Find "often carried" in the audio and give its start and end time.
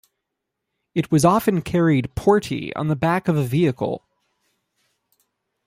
1.23-2.15